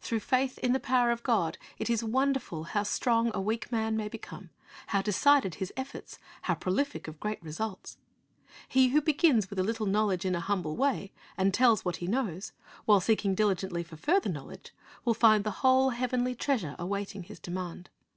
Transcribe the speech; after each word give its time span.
Through 0.00 0.20
faith 0.20 0.58
in 0.58 0.72
the 0.72 0.78
power 0.78 1.10
of 1.10 1.24
God, 1.24 1.58
it 1.76 1.90
is 1.90 2.04
wonderful 2.04 2.62
how 2.70 2.84
strong 2.84 3.32
a 3.34 3.40
weak 3.40 3.72
man 3.72 3.96
may 3.96 4.08
become, 4.08 4.50
how 4.86 5.02
decided 5.02 5.56
his 5.56 5.72
efforts, 5.76 6.20
how 6.42 6.54
prolific 6.54 7.08
of 7.08 7.18
great 7.18 7.42
results. 7.42 7.98
He 8.68 8.90
who 8.90 9.00
begins 9.02 9.50
with 9.50 9.58
a 9.58 9.64
little 9.64 9.86
knowledge, 9.86 10.24
in 10.24 10.36
a 10.36 10.40
humble 10.40 10.76
way, 10.76 11.10
and 11.36 11.52
tells 11.52 11.84
what 11.84 11.96
he 11.96 12.06
knows, 12.06 12.52
while 12.84 13.00
seeking 13.00 13.34
diligently 13.34 13.82
for 13.82 13.96
further 13.96 14.28
knowledge, 14.30 14.72
will 15.04 15.14
find 15.14 15.42
the 15.42 15.50
whole 15.50 15.90
heavenly 15.90 16.36
treasure 16.36 16.76
awaiting 16.78 17.24
his 17.24 17.40
demand. 17.40 17.90